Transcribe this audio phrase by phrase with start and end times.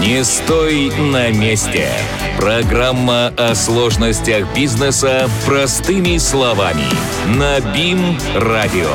[0.00, 1.88] Не стой на месте.
[2.38, 6.84] Программа о сложностях бизнеса простыми словами.
[7.36, 8.90] На БИМ-радио.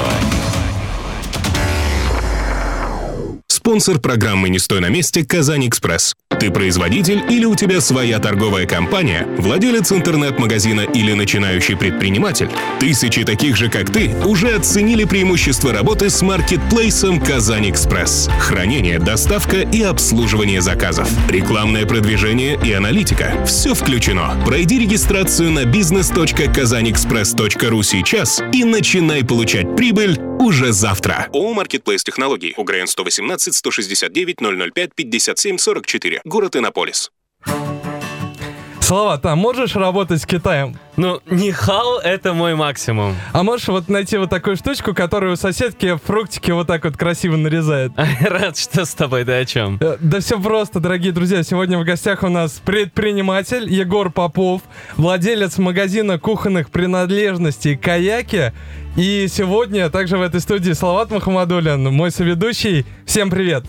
[3.47, 6.15] Спонсор программы «Не стой на месте» «Казань-Экспресс».
[6.45, 12.51] Ты производитель или у тебя своя торговая компания, владелец интернет-магазина или начинающий предприниматель?
[12.79, 18.29] Тысячи таких же, как ты, уже оценили преимущества работы с маркетплейсом «Казань-Экспресс».
[18.39, 21.09] Хранение, доставка и обслуживание заказов.
[21.31, 23.33] Рекламное продвижение и аналитика.
[23.47, 24.39] Все включено.
[24.45, 31.29] Пройди регистрацию на business.kazanexpress.ru сейчас и начинай получать прибыль уже завтра.
[31.33, 32.53] ООО «Маркетплейс Технологий».
[32.57, 34.37] УГРН 118 169
[34.73, 36.21] 005 57 44.
[36.25, 37.11] Город Иннополис.
[38.85, 40.77] Слова, там можешь работать с Китаем?
[40.95, 43.15] Ну, нихал— это мой максимум.
[43.33, 47.35] А можешь вот найти вот такую штучку, которую у соседки фруктики вот так вот красиво
[47.35, 47.93] нарезает?
[48.21, 49.79] Рад, что с тобой, да о чем?
[49.81, 51.41] Э, Да все просто, дорогие друзья.
[51.41, 54.61] Сегодня в гостях у нас предприниматель Егор Попов,
[54.97, 58.53] владелец магазина кухонных принадлежностей «Каяки».
[58.95, 62.85] И сегодня также в этой студии Салават Махамадулин, мой соведущий.
[63.07, 63.65] Всем привет!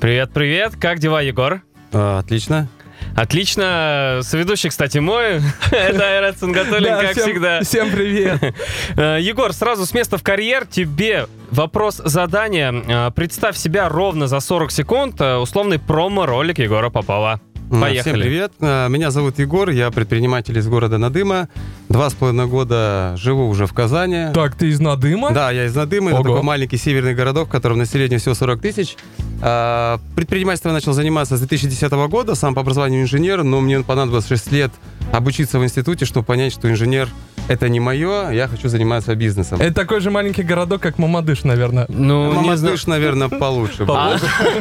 [0.00, 1.60] Привет-привет, как дела, Егор?
[1.92, 2.70] А, отлично.
[3.16, 4.20] Отлично.
[4.22, 5.42] Соведущий, кстати, мой.
[5.70, 7.60] Это Айрат Сангатуллин, Да, как всегда.
[7.62, 8.40] Всем привет!
[8.96, 10.66] Э, Егор, сразу с места в карьер.
[10.66, 12.72] Тебе вопрос задания.
[12.72, 15.20] Э, Представь себя ровно за 40 секунд.
[15.20, 17.40] Э, Условный промо-ролик Егора Попова.
[17.70, 18.00] Поехали.
[18.00, 18.52] Всем привет.
[18.60, 21.48] А, Меня зовут Егор, я предприниматель из города Надыма.
[21.88, 24.32] Два с половиной года живу уже в Казани.
[24.34, 25.30] Так, ты из Надыма?
[25.30, 26.10] Да, я из Надыма.
[26.10, 26.28] Это Ого.
[26.30, 28.96] такой маленький северный городок, в котором население всего 40 тысяч.
[29.40, 32.34] А, Предпринимательством начал заниматься с 2010 года.
[32.34, 34.72] Сам по образованию инженер, но мне понадобилось 6 лет
[35.12, 37.08] обучиться в институте, чтобы понять, что инженер
[37.48, 39.60] это не мое, я хочу заниматься бизнесом.
[39.60, 41.86] Это такой же маленький городок, как Мамадыш, наверное.
[41.88, 42.36] Ну, не.
[42.36, 43.84] Мамадыш, наверное, получше.
[43.84, 43.94] был.
[43.94, 44.16] А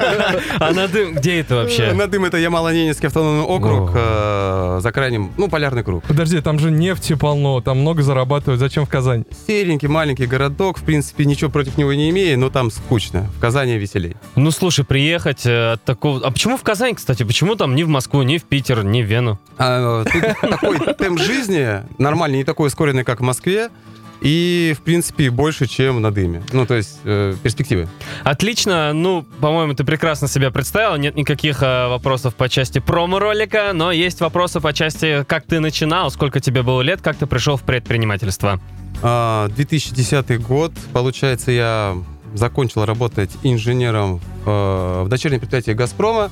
[0.59, 1.93] а Надым, где это вообще?
[1.93, 6.03] Надым это Ямало-Ненецкий автономный округ, э, за крайним, ну, полярный круг.
[6.03, 8.59] Подожди, там же нефти полно, там много зарабатывают.
[8.59, 9.25] Зачем в Казань?
[9.47, 13.29] Серенький маленький городок, в принципе, ничего против него не имею, но там скучно.
[13.37, 14.15] В Казани веселей.
[14.35, 16.21] Ну, слушай, приехать э, от такого...
[16.25, 17.23] А почему в Казань, кстати?
[17.23, 19.39] Почему там ни в Москву, ни в Питер, ни в Вену?
[19.57, 20.03] А,
[20.41, 23.69] такой темп жизни нормальный, не такой ускоренный, как в Москве,
[24.21, 26.43] и, в принципе, больше, чем на дыме.
[26.51, 27.87] Ну, то есть, э, перспективы.
[28.23, 30.97] Отлично, ну, по-моему, ты прекрасно себя представил.
[30.97, 36.11] Нет никаких э, вопросов по части промо-ролика, но есть вопросы по части, как ты начинал,
[36.11, 38.59] сколько тебе было лет, как ты пришел в предпринимательство.
[39.01, 41.95] А, 2010 год, получается, я
[42.33, 46.29] закончил работать инженером э, в дочернем предприятии «Газпрома»,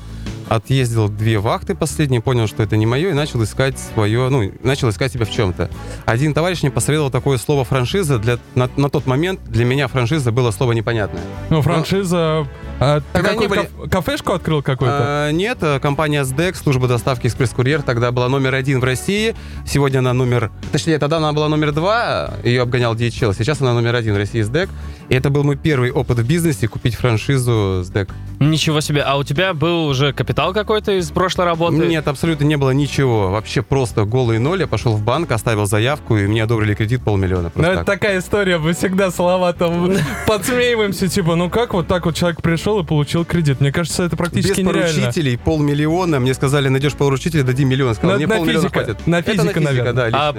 [0.50, 4.90] отъездил две вахты последние, понял, что это не мое, и начал искать свое, ну, начал
[4.90, 5.70] искать себя в чем-то.
[6.06, 8.18] Один товарищ мне посоветовал такое слово «франшиза».
[8.20, 11.22] Для, на, на тот момент для меня франшиза было слово непонятное.
[11.50, 12.48] Ну, франшиза...
[12.80, 14.98] а, ты какую были- каф- кафешку открыл какую-то?
[15.00, 19.36] А, нет, э, компания СДЭК, служба доставки «Экспресс-курьер», тогда была номер один в России.
[19.66, 20.52] Сегодня она номер...
[20.72, 23.36] Точнее, тогда она была номер два, ее обгонял DHL.
[23.38, 24.70] Сейчас она номер один в России СДЭК.
[25.10, 28.10] И это был мой первый опыт в бизнесе, купить франшизу СДЭК.
[28.40, 29.02] Ничего себе.
[29.02, 31.78] А у тебя был уже капитал какой-то из прошлой работы?
[31.78, 33.32] Нет, абсолютно не было ничего.
[33.32, 34.60] Вообще просто голый ноль.
[34.62, 37.52] Я пошел в банк, оставил заявку, и мне одобрили кредит полмиллиона.
[37.56, 37.86] Ну, это так.
[37.86, 39.94] такая история, мы всегда Салаватом
[40.28, 43.60] подсмеиваемся, типа, ну как вот так вот человек пришел и получил кредит?
[43.60, 44.94] Мне кажется, это Без практически нереально.
[45.02, 46.20] поручителей полмиллиона.
[46.20, 47.96] Мне сказали, найдешь поручителя, дадим миллион.
[47.96, 48.84] Сказал, На- мне на полмиллиона физика.
[48.84, 49.08] хватит.
[49.08, 49.94] На физика, наверное.
[49.94, 50.36] да, А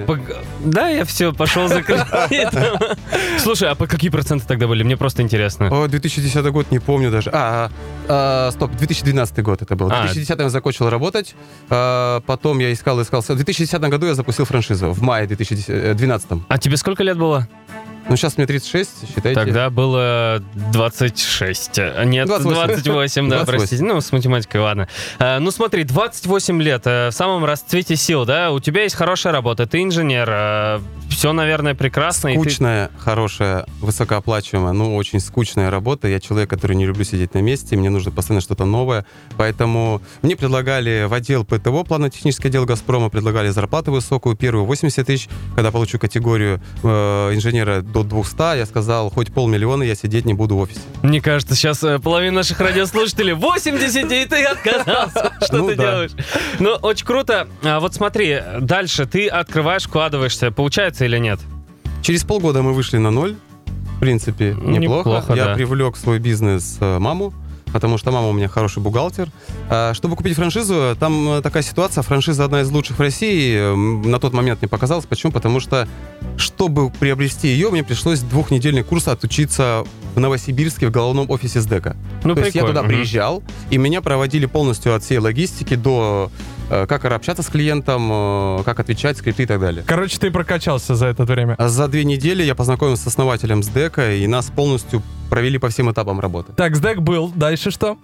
[0.63, 2.79] Да, я все, пошел за кредитом.
[3.39, 4.83] Слушай, а по какие проценты тогда были?
[4.83, 5.67] Мне просто интересно.
[5.71, 7.29] О, 2010 год, не помню даже.
[7.33, 7.69] А,
[8.09, 9.87] а, стоп, 2012 год это был.
[9.87, 10.01] В А.
[10.03, 11.35] 2010 я закончил работать,
[11.69, 13.21] а, потом я искал, искал.
[13.21, 16.43] В 2010 году я запустил франшизу, в мае 2012.
[16.47, 17.47] А тебе сколько лет было?
[18.09, 19.35] Ну, сейчас мне 36, считайте.
[19.39, 20.41] Тогда было
[20.73, 21.79] 26.
[21.79, 22.67] А, Нет, 28.
[22.67, 23.45] 28, да, 28.
[23.59, 23.83] простите.
[23.83, 24.87] Ну, с математикой, ладно.
[25.19, 28.51] А, ну, смотри, 28 лет, э, в самом расцвете сил, да?
[28.51, 32.29] У тебя есть хорошая работа, ты инженер, все, наверное, прекрасно.
[32.29, 36.07] и ты- Скучная, хорошая, высокооплачиваемая, но очень скучная работа.
[36.07, 39.05] Я человек, который не люблю сидеть на месте, мне нужно постоянно что-то новое.
[39.37, 45.27] Поэтому мне предлагали в отдел ПТО, планно-технический отдел «Газпрома», предлагали зарплату высокую, первую 80 тысяч.
[45.55, 46.87] Когда получу категорию э,
[47.33, 50.79] инженера до 200, я сказал, хоть полмиллиона я сидеть не буду в офисе.
[51.03, 55.33] Мне кажется, сейчас э, половина наших радиослушателей 80, и ты отказался.
[55.41, 55.83] Что Ну ты да.
[55.91, 56.11] делаешь?
[56.59, 57.47] Ну, очень круто.
[57.63, 60.51] А вот смотри, дальше ты открываешь, вкладываешься.
[60.51, 61.39] Получается или нет?
[62.01, 63.35] Через полгода мы вышли на ноль.
[63.97, 65.09] В принципе, неплохо.
[65.09, 65.53] неплохо, Я да.
[65.55, 67.33] привлек в свой бизнес э, маму.
[67.73, 69.29] Потому что мама у меня хороший бухгалтер.
[69.69, 73.75] А, Чтобы купить франшизу, там э, такая ситуация, франшиза одна из лучших в России.
[74.07, 75.05] На тот момент мне показалось.
[75.05, 75.31] Почему?
[75.31, 75.87] Потому что,
[76.37, 79.83] чтобы приобрести ее, мне пришлось двухнедельный курс отучиться
[80.15, 81.95] в Новосибирске в головном офисе СДЭКа.
[82.23, 82.67] Ну, То есть я прикольно.
[82.69, 82.89] туда Мгм.
[82.89, 86.31] приезжал, и меня проводили полностью от всей логистики до
[86.87, 89.83] как общаться с клиентом, э, как отвечать, скрипты и так далее.
[89.85, 91.55] Короче, ты прокачался за это время.
[91.57, 95.91] А За две недели я познакомился с основателем СДЭКа, и нас полностью провели по всем
[95.91, 96.53] этапам работы.
[96.53, 97.97] Так, сдэк был, дальше что?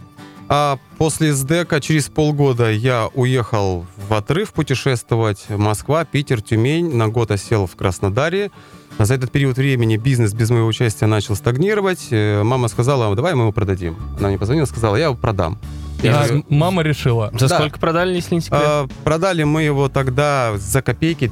[0.47, 5.45] А после СДЭКа через полгода я уехал в отрыв путешествовать.
[5.49, 6.95] Москва, Питер, Тюмень.
[6.95, 8.51] На год осел в Краснодаре.
[8.99, 12.07] За этот период времени бизнес без моего участия начал стагнировать.
[12.11, 13.97] Э, Мама сказала, давай мы его продадим.
[14.19, 15.57] Она мне позвонила, сказала, я его продам.
[16.05, 17.31] Я А, мама решила.
[17.37, 17.57] За Да.
[17.59, 18.61] сколько продали, если не секрет?
[18.63, 21.31] А, продали мы его тогда за копейки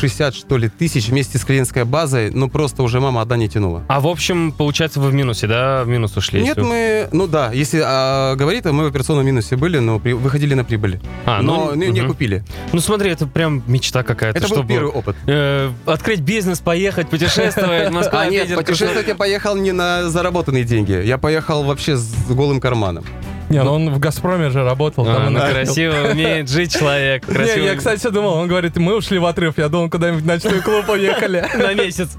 [0.00, 2.30] 360, что ли, тысяч вместе с клиентской базой.
[2.30, 3.84] Ну, просто уже мама одна не тянула.
[3.88, 5.84] А в общем, получается, вы в минусе, да?
[5.84, 6.40] В минус ушли.
[6.42, 7.08] Нет, если- мы...
[7.12, 10.64] Ну да, если а, говорить, то мы в операционном минусе были, но при- выходили на
[10.64, 11.00] прибыль.
[11.26, 12.10] А, но не, не мгм.
[12.10, 12.44] купили.
[12.72, 14.38] Ну смотри, это прям мечта какая-то.
[14.38, 15.16] Это был чтобы, первый опыт.
[15.26, 20.92] э, открыть бизнес, поехать, путешествовать, Москва, А нет, путешествовать я поехал не на заработанные деньги.
[21.04, 23.04] Я поехал вообще с голым карманом.
[23.50, 25.04] Не, ну он в «Газпроме» же работал.
[25.04, 27.28] там А, и ну, красиво умеет жить человек.
[27.28, 30.60] Не, я, кстати, думал, он говорит, мы ушли в отрыв, я думал, куда-нибудь в ночной
[30.60, 31.44] клуб уехали.
[31.54, 32.10] на месяц.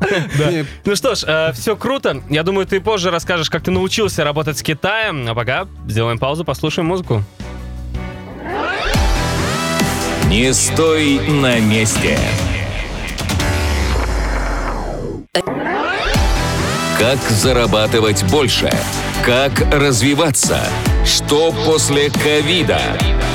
[0.84, 2.22] Ну что ж, все круто.
[2.30, 5.26] Я думаю, ты позже расскажешь, как ты научился работать с Китаем.
[5.30, 7.24] А пока сделаем паузу, послушаем музыку.
[10.28, 12.18] Не стой на месте.
[17.00, 18.70] Как зарабатывать больше?
[19.26, 20.60] Как развиваться?
[21.06, 22.80] Что после ковида?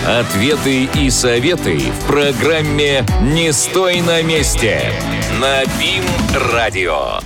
[0.06, 4.92] Ответы и советы в программе «Не стой на месте»
[5.40, 7.20] на БИМ-радио.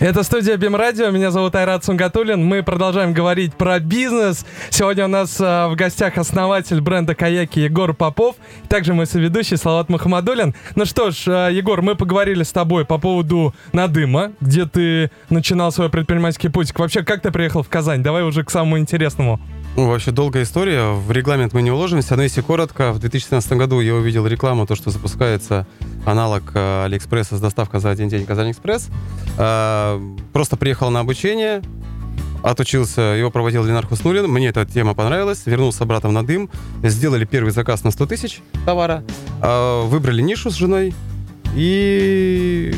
[0.00, 2.42] Это студия Бим Радио, меня зовут Айрат Сунгатулин.
[2.42, 4.46] Мы продолжаем говорить про бизнес.
[4.70, 8.36] Сегодня у нас а, в гостях основатель бренда «Каяки» Егор Попов.
[8.70, 10.54] Также мой соведущий Салат Махамадулин.
[10.74, 15.70] Ну что ж, а, Егор, мы поговорили с тобой по поводу Надыма, где ты начинал
[15.70, 16.72] свой предпринимательский путь.
[16.78, 18.02] Вообще, как ты приехал в Казань?
[18.02, 19.38] Давай уже к самому интересному.
[19.76, 20.92] Ну, вообще долгая история.
[20.92, 24.74] В регламент мы не уложимся, но если коротко, в 2017 году я увидел рекламу, то,
[24.74, 25.66] что запускается
[26.04, 28.88] аналог э, Алиэкспресса с доставкой за один день Казань Экспресс.
[29.38, 29.98] Э,
[30.32, 31.62] Просто приехал на обучение,
[32.42, 34.26] отучился, его проводил Ленар Хуснулин.
[34.28, 35.42] Мне эта тема понравилась.
[35.46, 36.50] Вернулся обратно на дым.
[36.82, 39.02] Сделали первый заказ на 100 тысяч товара.
[39.40, 40.94] Э, Выбрали нишу с женой.
[41.56, 42.72] И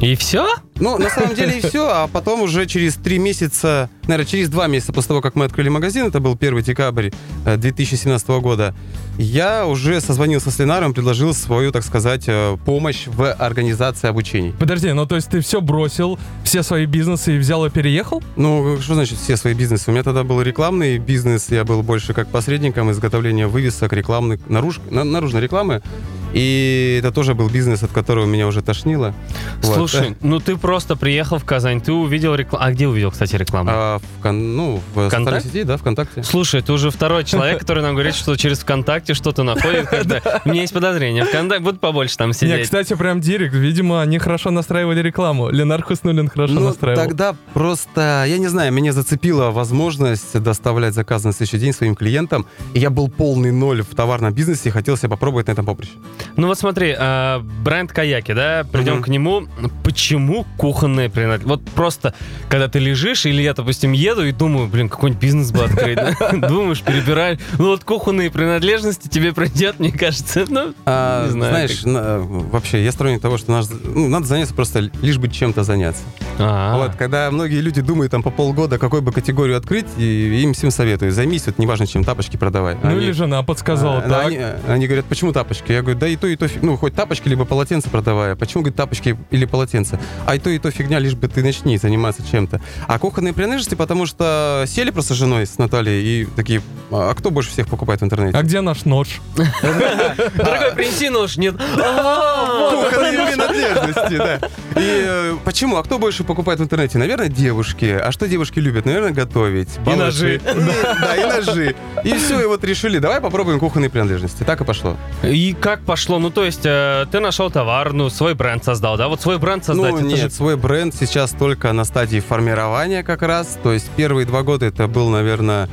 [0.00, 0.46] И все?
[0.76, 4.66] ну, на самом деле и все, а потом уже через три месяца, наверное, через два
[4.66, 7.10] месяца после того, как мы открыли магазин, это был 1 декабрь
[7.44, 8.74] э, 2017 года,
[9.18, 14.54] я уже созвонился с Ленаром, предложил свою, так сказать, э, помощь в организации обучений.
[14.58, 18.22] Подожди, ну то есть ты все бросил, все свои бизнесы и взял и переехал?
[18.36, 19.90] Ну, что значит все свои бизнесы?
[19.90, 24.80] У меня тогда был рекламный бизнес, я был больше как посредником изготовления вывесок, рекламных, наруж-
[24.90, 25.82] на- наружной рекламы.
[26.32, 29.14] И это тоже был бизнес, от которого меня уже тошнило.
[29.62, 29.74] Вот.
[29.74, 32.64] Слушай, ну ты просто приехал в Казань, ты увидел рекламу.
[32.64, 33.70] А где увидел, кстати, рекламу?
[33.72, 35.48] А, в, кон- ну, в социальной ВКонтакте?
[35.48, 36.22] сети, да, ВКонтакте.
[36.22, 39.86] Слушай, ты уже второй человек, который нам говорит, что через ВКонтакте что-то находит.
[39.90, 40.20] Когда...
[40.44, 41.24] У меня есть подозрение.
[41.24, 42.62] ВКонтакте будут побольше там Не, сидеть.
[42.64, 43.54] кстати, прям директ.
[43.54, 45.50] Видимо, они хорошо настраивали рекламу.
[45.50, 47.02] Ленар Хуснулин хорошо Ну, настраивал.
[47.02, 52.46] тогда просто, я не знаю, меня зацепила возможность доставлять заказ на следующий день своим клиентам.
[52.74, 55.92] И я был полный ноль в товарном бизнесе и хотел себя попробовать на этом поприще.
[56.36, 59.02] Ну вот смотри, а, бренд Каяки, да, придем Мгм.
[59.02, 59.42] к нему.
[59.84, 61.48] Почему кухонные принадлежности?
[61.48, 62.14] Вот просто,
[62.48, 65.98] когда ты лежишь, или я, допустим, еду и думаю, блин, какой-нибудь бизнес бы открыть.
[66.48, 67.38] Думаешь, перебираешь.
[67.58, 70.44] Ну вот кухонные принадлежности тебе придет, мне кажется.
[70.48, 73.50] Ну, А, Не знаю, знаешь, на- вообще, я сторонник того, что
[73.84, 76.02] ну, надо заняться просто лишь бы чем-то заняться.
[76.38, 80.52] а, Вот, когда многие люди думают там по полгода, какой бы категорию открыть, и им
[80.54, 82.76] всем советую, займись, вот неважно, чем тапочки продавай.
[82.82, 84.26] Ну или жена подсказала, А, так.
[84.26, 85.72] Они, они говорят, почему тапочки?
[85.72, 88.36] Я говорю, да и то, и то, фиг- ну, хоть тапочки, либо полотенце продавая.
[88.36, 89.98] Почему, говорит, тапочки или полотенце?
[90.26, 92.60] А и то, и то фигня, лишь бы ты начни заниматься чем-то.
[92.86, 97.30] А кухонные принадлежности, потому что сели просто с женой, с Натальей, и такие, а кто
[97.30, 98.36] больше всех покупает в интернете?
[98.36, 99.20] А где наш нож?
[99.36, 101.54] Дорогой, принеси нож, нет.
[101.78, 102.70] А.
[102.90, 104.36] Кухонные принадлежности, да.
[104.76, 105.76] И э, почему?
[105.76, 106.98] А кто больше покупает в интернете?
[106.98, 107.84] Наверное, девушки.
[107.86, 108.86] А что девушки любят?
[108.86, 109.68] Наверное, готовить.
[109.86, 110.36] И ножи.
[110.36, 110.40] И-
[111.00, 111.74] Да, и ножи.
[112.04, 114.42] И все, и вот решили, давай попробуем кухонные принадлежности.
[114.44, 114.96] Так и пошло.
[115.22, 115.99] И как пошло?
[116.08, 119.08] Ну, то есть, э, ты нашел товар, ну, свой бренд создал, да?
[119.08, 123.22] Вот свой бренд создать, ну, нет, же свой бренд сейчас только на стадии формирования как
[123.22, 123.58] раз.
[123.62, 125.68] То есть первые два года это был, наверное,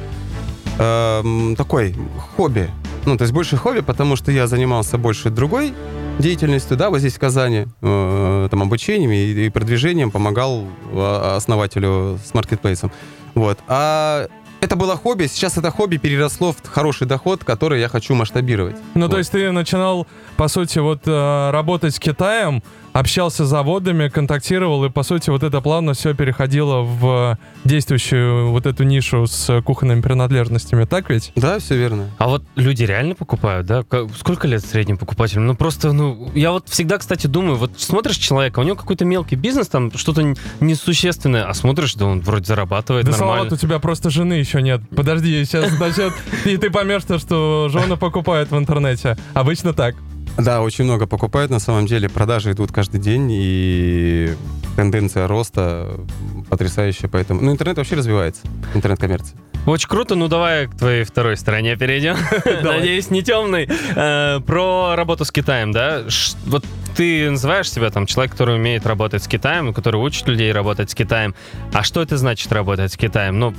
[0.79, 1.95] эм, такой
[2.35, 2.69] хобби.
[3.05, 5.73] Ну, то есть больше хобби, потому что я занимался больше другой
[6.19, 12.19] деятельностью, да, вот здесь в Казани, э, там, обучением и, и продвижением помогал э, основателю
[12.25, 12.91] с маркетплейсом.
[13.35, 13.59] Вот.
[13.67, 14.27] А
[14.61, 18.75] это было хобби, сейчас это хобби переросло в хороший доход, который я хочу масштабировать.
[18.95, 19.11] Ну, Вот.
[19.11, 22.63] то есть ты начинал, по сути, вот э, работать с Китаем,
[22.99, 28.65] общался с заводами, контактировал, и, по сути, вот это плавно все переходило в действующую вот
[28.65, 31.31] эту нишу с кухонными принадлежностями, так ведь?
[31.35, 32.09] Да, все верно.
[32.17, 33.83] А вот люди реально покупают, да?
[34.17, 35.45] Сколько лет средним покупателям?
[35.45, 39.35] Ну просто, ну, я вот всегда, кстати, думаю, вот смотришь человека, у него какой-то мелкий
[39.35, 43.35] бизнес, там что-то несущественное, а смотришь, да он вроде зарабатывает Да, нормально.
[43.35, 44.81] Салават, у тебя просто жены еще нет.
[44.95, 46.13] Подожди, сейчас начнет,
[46.45, 49.17] и ты поймешь, то, что жены покупают в интернете.
[49.33, 49.95] Обычно так.
[50.37, 52.09] Да, очень много покупают на самом деле.
[52.09, 54.35] Продажи идут каждый день, и
[54.75, 55.99] тенденция роста
[56.49, 57.09] потрясающая.
[57.09, 57.41] Поэтому...
[57.41, 58.41] Ну, интернет вообще развивается,
[58.73, 59.37] интернет-коммерция.
[59.65, 62.15] Очень круто, ну давай к твоей второй стороне перейдем.
[62.63, 63.67] Надеюсь, не темный.
[63.95, 66.03] Э, Про работу с Китаем, да?
[66.45, 66.63] Вот
[66.97, 70.95] ты называешь себя там человек, который умеет работать с Китаем, который учит людей работать с
[70.95, 71.35] Китаем.
[71.71, 73.37] А что это значит работать с Китаем?
[73.37, 73.53] Ну,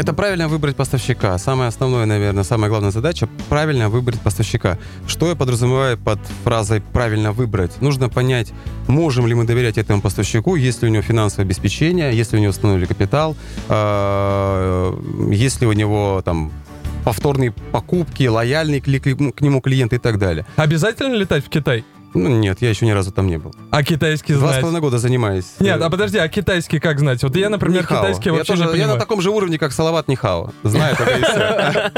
[0.00, 1.38] Это правильно выбрать поставщика.
[1.38, 4.78] Самое основное, наверное, самая главная задача— правильно выбрать поставщика.
[5.06, 7.80] Что я подразумеваю под фразой «правильно выбрать»?
[7.80, 8.52] Нужно понять,
[8.88, 12.42] можем ли мы доверять этому поставщику, есть ли у него финансовое обеспечение, есть ли у
[12.42, 13.36] него установили капитал,
[13.68, 14.92] э,
[15.30, 16.50] есть ли у него там
[17.04, 18.88] повторные покупки, лояльный к,
[19.40, 20.44] нему клиент и так далее.
[20.56, 21.84] Обязательно летать в Китай?
[22.14, 23.54] Ну, нет, я еще ни разу там не был.
[23.70, 24.60] А китайский Два с знать?
[24.60, 25.46] половиной года занимаюсь.
[25.60, 27.22] Нет, а подожди, а китайский как знать?
[27.22, 28.02] Вот я, например, Нихао.
[28.02, 28.94] китайский я, вообще тоже- не я понимаю.
[28.94, 30.52] на таком же уровне, как Салават Нихао.
[30.62, 31.90] Знаю только и все.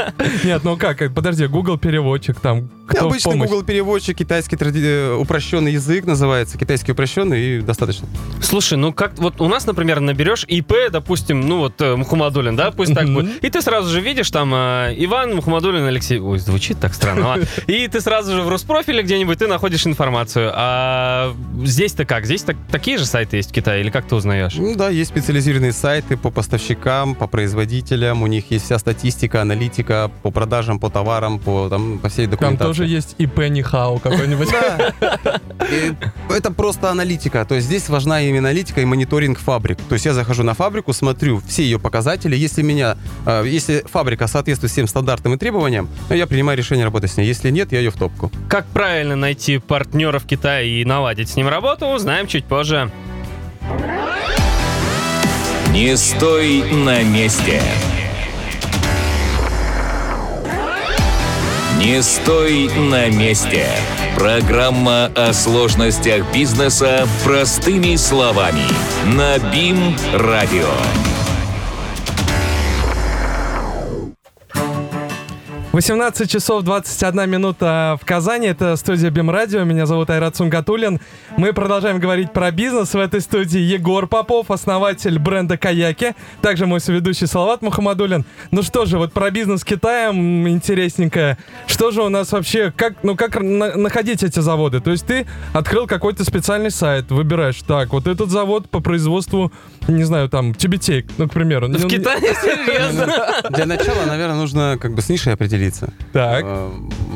[0.47, 3.37] Нет, ну как, подожди, Google переводчик там, кто Обычный?
[3.37, 8.07] Google переводчик, китайский тради- э, упрощенный язык называется, китайский упрощенный и достаточно.
[8.41, 12.71] Слушай, ну как вот у нас, например, наберешь ИП, допустим, ну вот э, Мухаммадулин, да,
[12.71, 16.79] пусть так будет, и ты сразу же видишь там э, Иван Мухаммадулин Алексей, ой, звучит
[16.79, 17.45] так странно, ладно.
[17.67, 20.04] и ты сразу же в Роспрофиле где-нибудь ты находишь информацию.
[20.53, 21.33] А
[21.63, 22.25] здесь-то как?
[22.25, 24.55] Здесь так, такие же сайты есть в Китае или как ты узнаешь?
[24.55, 30.11] Ну да, есть специализированные сайты по поставщикам, по производителям, у них есть вся статистика, аналитика
[30.23, 32.67] по продажам, по товарам, по, там, по всей Там документации.
[32.67, 34.49] тоже есть ИП Нихао какой-нибудь.
[35.71, 35.93] И
[36.29, 37.43] Это просто аналитика.
[37.45, 39.77] То есть здесь важна именно аналитика и мониторинг фабрик.
[39.89, 42.35] То есть я захожу на фабрику, смотрю все ее показатели.
[42.35, 47.17] Если меня, э, если фабрика соответствует всем стандартам и требованиям, я принимаю решение работать с
[47.17, 47.25] ней.
[47.25, 48.31] Если нет, я ее в топку.
[48.47, 52.91] Как правильно найти партнера в Китае и наладить с ним работу, узнаем чуть позже.
[55.71, 57.61] Не стой на месте.
[61.77, 63.67] Не стой на месте.
[64.17, 68.63] Программа о сложностях бизнеса простыми словами.
[69.13, 71.14] На БИМ-радио.
[75.75, 78.47] 18 часов 21 минута в Казани.
[78.47, 79.65] Это студия Бим Радио.
[79.65, 81.01] Меня зовут Айрат Сунгатулин.
[81.35, 82.93] Мы продолжаем говорить про бизнес.
[82.93, 86.15] В этой студии Егор Попов, основатель бренда Каяки.
[86.41, 88.23] Также мой соведущий Салават Мухаммадулин.
[88.51, 91.37] Ну что же, вот про бизнес с Китаем интересненькое.
[91.67, 94.79] Что же у нас вообще, как, ну как на- находить эти заводы?
[94.79, 99.51] То есть ты открыл какой-то специальный сайт, выбираешь, так, вот этот завод по производству,
[99.89, 101.67] не знаю, там, тюбетейк, ну, к примеру.
[101.67, 103.11] В Китае серьезно?
[103.49, 105.33] Для начала, наверное, нужно как бы с нишей
[105.67, 105.93] определиться.
[106.13, 106.43] Так.
[106.45, 106.69] Э,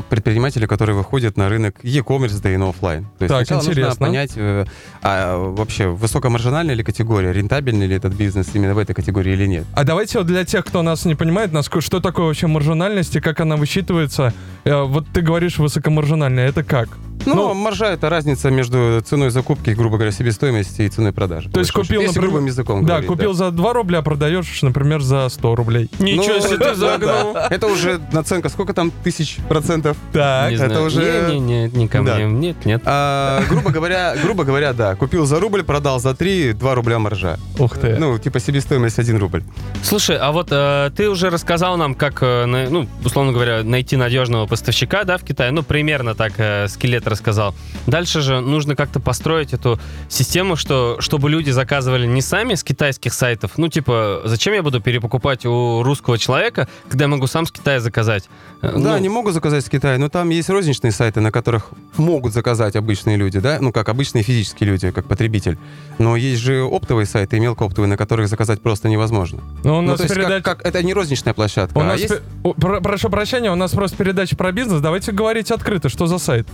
[0.09, 3.05] Предприниматели, которые выходят на рынок e-commerce, да и на офлайн.
[3.17, 4.05] То есть Так, сначала нужно интересно.
[4.05, 4.65] понять, э,
[5.01, 9.65] а вообще высокомаржинальная ли категория, рентабельный ли этот бизнес именно в этой категории или нет.
[9.73, 13.19] А давайте вот для тех, кто нас не понимает, насколько, что такое вообще маржинальность и
[13.21, 14.33] как она высчитывается.
[14.63, 16.89] Э, Вот ты говоришь высокомаржинальная, это как?
[17.25, 21.49] Ну, Ну, маржа это разница между ценой закупки, грубо говоря, себестоимости и ценой продажи.
[21.49, 25.01] То есть купил, Если например, грубым языком да, говорить, купил за 2 рубля, продаешь, например,
[25.01, 25.89] за 100 рублей.
[25.99, 27.33] Ничего Ну, себе да, ты загнул.
[27.33, 27.47] да.
[27.49, 28.49] Это уже наценка.
[28.49, 29.97] Сколько там тысяч процентов?
[30.13, 30.49] Так.
[30.49, 30.85] Не это знаю.
[30.85, 32.15] уже- Не, не, не, не ко Да.
[32.15, 32.25] мне.
[32.25, 32.81] Нет, нет.
[32.85, 34.95] А, грубо говоря, грубо говоря, да.
[34.95, 37.37] Купил за рубль, продал за 3, 2 рубля маржа.
[37.57, 37.97] Ух ты.
[37.97, 39.43] Ну, типа себестоимость 1 рубль.
[39.83, 44.45] Слушай, а вот э, ты уже рассказал нам, как, э, ну, условно говоря, найти надежного
[44.47, 45.51] поставщика, да, в Китае.
[45.51, 46.67] Ну, примерно так э,
[47.09, 47.53] скелет рассказал.
[47.87, 53.13] Дальше же нужно как-то построить эту систему, что, чтобы люди заказывали не сами с китайских
[53.13, 53.51] сайтов.
[53.57, 57.79] Ну, типа, зачем я буду перепокупать у русского человека, когда я могу сам с Китая
[57.79, 58.29] заказать?
[58.61, 61.69] Э, Да, ну, они могут заказать с Китая, но там есть розничные сайты, на которых
[61.97, 65.57] могут заказать обычные люди, да, ну, как обычные физические люди, как потребитель.
[65.97, 69.41] Но есть же оптовые сайты и мелкооптовые, на которых заказать просто невозможно.
[69.63, 70.43] Ну, у Ну, нас то есть как- передача...
[70.43, 72.13] как- это не розничная площадка, У а нас есть...
[72.13, 74.81] пе- О, про- прошу прощения, у нас просто передача про бизнес.
[74.81, 76.47] Давайте говорить открыто, что за сайт.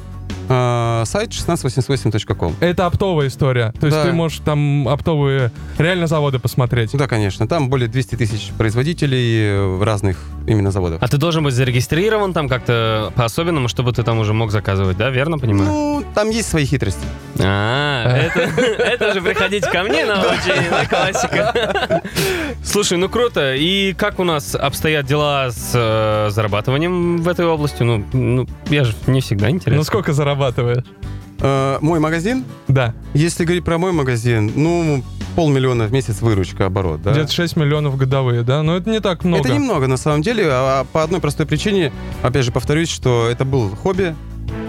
[0.48, 2.56] А, сайт 1688.com.
[2.60, 3.74] Это оптовая история.
[3.80, 4.04] То есть Да.
[4.06, 6.92] ты можешь там оптовые реально заводы посмотреть.
[6.94, 7.48] Да, конечно.
[7.48, 9.48] Там более 200 тысяч производителей
[9.80, 10.18] э, разных
[10.48, 11.02] именно заводов.
[11.02, 15.10] А ты должен быть зарегистрирован там как-то по-особенному, чтобы ты там уже мог заказывать, да?
[15.10, 15.68] Верно понимаю?
[15.70, 17.02] Ну, там есть свои хитрости.
[17.40, 22.02] А, это, же приходите ко мне на обучение, классика.
[22.64, 23.56] Слушай, ну круто.
[23.56, 27.84] И как у нас обстоят дела с э, зарабатыванием в этой области?
[27.84, 29.84] Ну, ну, я же не всегда Ну интересно.
[29.84, 30.84] сколько зарабатываешь?
[31.40, 32.94] Э, мой магазин, Да.
[33.14, 35.04] если говорить про мой магазин, ну,
[35.36, 37.12] полмиллиона в месяц выручка, оборот, да?
[37.12, 38.64] Где-то 6 миллионов годовые, да?
[38.64, 39.48] Но это не так много.
[39.50, 41.92] Это немного на самом деле, а по одной простой причине,
[42.24, 44.16] опять же повторюсь, что это был хобби.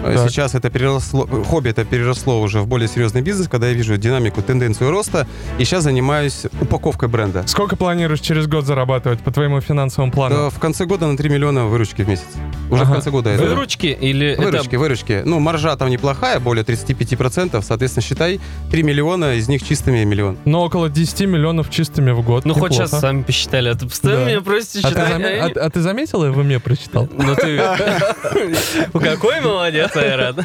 [0.03, 0.29] А Так.
[0.29, 4.41] Сейчас это переросло, хобби это переросло уже в более серьезный бизнес, когда я вижу динамику,
[4.41, 5.27] тенденцию роста,
[5.59, 7.43] и сейчас занимаюсь упаковкой бренда.
[7.47, 10.35] Сколько планируешь через год зарабатывать по твоему финансовому плану?
[10.35, 12.25] Да, в конце года на 3 миллиона выручки в месяц.
[12.69, 12.91] Уже Ага.
[12.91, 13.43] в конце года это.
[13.43, 14.79] Выручки или Выручки, это...
[14.79, 15.21] выручки.
[15.25, 18.39] Ну, маржа там неплохая, более 35%, соответственно, считай,
[18.71, 20.37] 3 миллиона, из них чистыми миллион.
[20.45, 22.45] Но около 10 миллионов чистыми в год.
[22.45, 22.87] Ну, хоть Неплохо.
[22.89, 23.69] сейчас сами посчитали.
[23.69, 24.29] А ты постоянно Да.
[24.31, 25.09] меня просите А ты, считать.
[25.09, 25.25] я не-
[25.59, 27.09] а- а ты заметил, я в уме прочитал?
[27.17, 27.57] Ну ты...
[28.93, 30.35] Какой молодец, Айрат.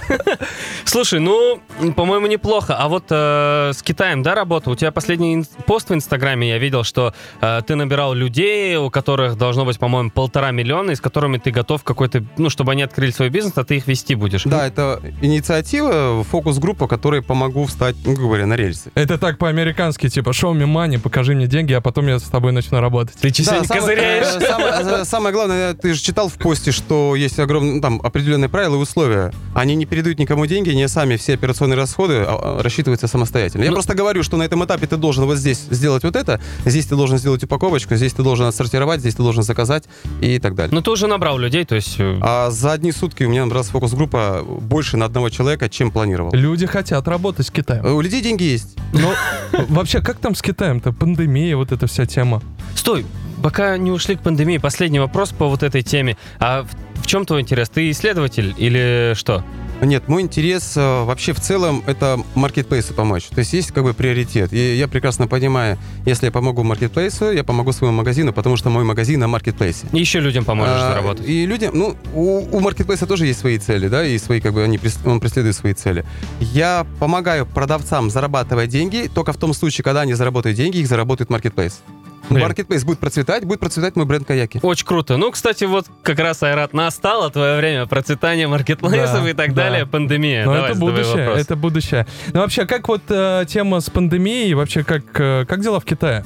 [0.84, 1.60] Слушай, ну,
[1.96, 2.76] по-моему, неплохо.
[2.78, 4.70] А вот э, с Китаем, да, работа?
[4.70, 9.36] У тебя последний пост в Инстаграме, я видел, что э, ты набирал людей, у которых
[9.38, 13.10] должно быть, по-моему, полтора миллиона, и с которыми ты готов какой-то, ну, чтобы они открыли
[13.10, 14.44] свой бизнес, а ты их вести будешь.
[14.44, 18.90] Да, это инициатива, фокус-группа, которой помогу встать, ну, говоря, на рельсы.
[18.94, 22.52] Это так по-американски, типа, show me money, покажи мне деньги, а потом я с тобой
[22.52, 23.16] начну работать.
[23.20, 24.26] Ты часами Да, самое, козыряешь.
[24.26, 28.00] э, самое, э, самое главное, ты же читал в посте, что есть огромные, ну, там,
[28.02, 29.11] определенные правила и условия.
[29.54, 33.64] Они не передают никому деньги, они сами все операционные расходы а, а, рассчитываются самостоятельно.
[33.64, 36.40] Я Ну- просто говорю, что на этом этапе ты должен вот здесь сделать вот это,
[36.64, 39.84] здесь ты должен сделать упаковочку, здесь ты должен отсортировать, здесь ты должен заказать
[40.20, 40.74] и так далее.
[40.74, 41.96] Ну, ты уже набрал людей, то есть...
[41.98, 46.32] э, А за одни сутки у меня набралась фокус-группа больше на одного человека, чем планировал.
[46.32, 47.84] Люди хотят работать с Китаем.
[47.84, 48.76] У людей деньги есть.
[48.92, 49.12] Но
[49.68, 50.92] вообще, как там с Китаем-то?
[50.92, 52.42] Пандемия, вот эта вся тема.
[52.74, 53.04] Стой,
[53.42, 56.16] пока не ушли к пандемии, последний вопрос по вот этой теме.
[56.38, 57.68] А в, в чем твой интерес?
[57.68, 59.44] Ты исследователь или что?
[59.80, 63.24] Нет, мой интерес э, вообще в целом это маркетплейсу помочь.
[63.24, 64.52] То есть есть как бы приоритет.
[64.52, 68.84] И я прекрасно понимаю, если я помогу маркетплейсу, я помогу своему магазину, потому что мой
[68.84, 69.88] магазин на маркетплейсе.
[69.92, 71.28] Еще людям поможешь А, заработать.
[71.28, 74.62] И людям, ну, у, у маркетплейса тоже есть свои цели, да, и свои, как бы,
[74.62, 76.04] они, он преследует свои цели.
[76.38, 81.28] Я помогаю продавцам зарабатывать деньги только в том случае, когда они заработают деньги, их заработает
[81.28, 81.82] маркетплейс.
[82.30, 82.42] Блин.
[82.44, 84.60] Маркетплейс будет процветать, будет процветать мой бренд Каяки.
[84.62, 85.16] Очень круто.
[85.16, 89.62] Ну, кстати, вот как раз, Айрат, настало твое время процветания маркетплейсов Да, и так да.
[89.64, 90.44] далее, пандемия.
[90.46, 91.40] Но Давай, это будущее, вопрос.
[91.40, 92.06] это будущее.
[92.32, 96.24] Ну вообще, как вот э, тема с пандемией, вообще как, э, как дела в Китае?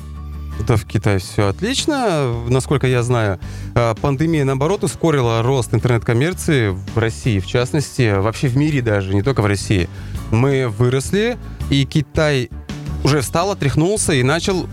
[0.66, 2.32] Да, в Китае все отлично.
[2.48, 3.38] Насколько я знаю,
[3.74, 9.22] э, пандемия, наоборот, ускорила рост интернет-коммерции в России, в частности, вообще в мире даже, не
[9.22, 9.88] только в России.
[10.30, 11.36] Мы выросли,
[11.70, 12.50] и Китай
[13.04, 14.66] уже встал, отряхнулся и начал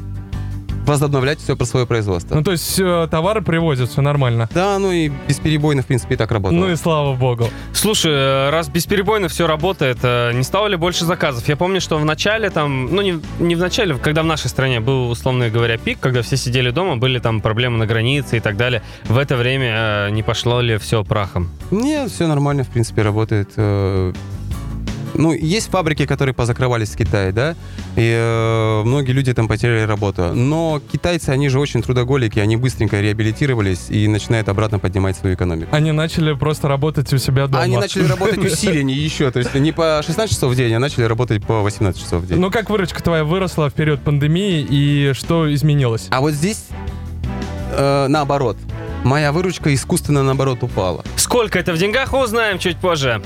[0.86, 2.36] возобновлять все про свое производство.
[2.36, 4.50] Ну то есть э, товары привозят, все нормально.
[4.54, 6.60] Да, ну и бесперебойно, в принципе, и так работало.
[6.60, 7.50] Ну и слава богу.
[7.74, 11.48] Слушай, э, раз бесперебойно все работает, э, не стало ли больше заказов?
[11.48, 14.80] Я помню, что в начале там, ну не, не в начале, когда в нашей стране
[14.80, 18.58] был, условно говоря, пик, когда все сидели дома, были там проблемы на границе и так
[18.58, 18.82] далее.
[19.06, 21.50] В это время э, не пошло ли все прахом?
[21.72, 23.50] Нет, все нормально, в принципе, работает.
[23.58, 24.14] Э,
[25.16, 27.56] Ну, есть фабрики, которые позакрывались в Китае, да,
[27.96, 30.34] и э, многие люди там потеряли работу.
[30.34, 35.76] Но китайцы, они же очень трудоголики, они быстренько реабилитировались и начинают обратно поднимать свою экономику.
[35.76, 37.64] Они начали просто работать у себя дома.
[37.64, 41.04] Они начали работать усиленнее еще, то есть не по 16 часов в день, а начали
[41.04, 42.40] работать по 18 часов в день.
[42.40, 46.08] Ну как выручка твоя выросла в период пандемии и что изменилось?
[46.10, 46.66] А вот здесь
[47.72, 48.58] э, наоборот.
[49.04, 51.04] Моя выручка искусственно, наоборот, упала.
[51.18, 53.22] Сколько это в деньгах, узнаем чуть позже.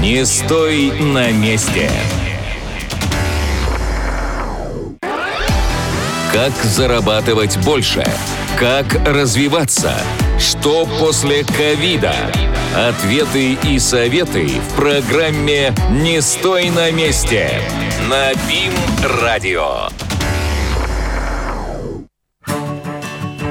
[0.00, 1.90] Не стой на месте.
[6.32, 8.02] Как зарабатывать больше?
[8.58, 9.92] Как развиваться?
[10.38, 12.14] Что после ковида?
[12.74, 17.60] Ответы и советы в программе «Не стой на месте»
[18.08, 19.88] на БИМ-радио.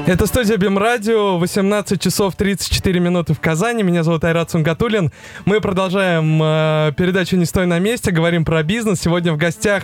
[0.09, 3.83] Это студия Бим-Радио, 18 часов 34 минуты в Казани.
[3.83, 5.11] Меня зовут Айрат Сунгатулин.
[5.45, 9.01] Мы продолжаем э, передачу «Не стой на месте», говорим про бизнес.
[9.01, 9.83] Сегодня в гостях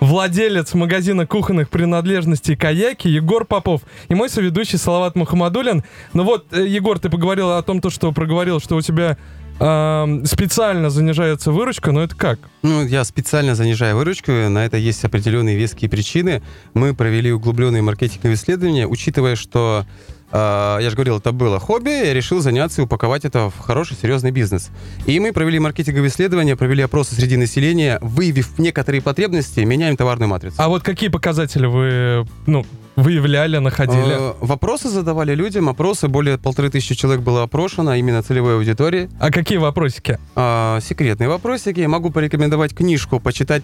[0.00, 5.84] владелец магазина кухонных принадлежностей «Каяки» Егор Попов и мой соведущий Салават Мухаммадулин.
[6.14, 9.18] Ну вот, э, Егор, ты поговорил о том, то, что проговорил, что у тебя
[9.58, 12.38] э, специально занижается выручка, но это как?
[12.62, 16.42] Ну, я специально занижаю выручку, на это есть определенные веские причины.
[16.74, 19.86] Мы провели углубленные маркетинговые исследования, учитывая, что
[20.32, 23.96] а, я же говорил, это было хобби, я решил заняться и упаковать это в хороший,
[23.96, 24.70] серьезный бизнес.
[25.06, 30.56] И мы провели маркетинговые исследования, провели опросы среди населения, выявив некоторые потребности, меняем товарную матрицу.
[30.58, 32.66] А вот какие показатели вы, ну,
[32.96, 34.32] выявляли, находили?
[34.32, 39.08] Э, Вопросы задавали людям, опросы, более полторы тысячи человек было опрошено, именно целевой аудитории.
[39.20, 40.18] А какие вопросики?
[40.34, 41.80] А, секретные вопросики.
[41.86, 43.62] Могу порекомендовать книжку, почитать,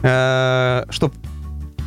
[0.00, 1.14] чтобы